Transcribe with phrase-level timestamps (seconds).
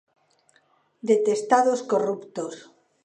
[1.11, 2.53] Detestados corruptos.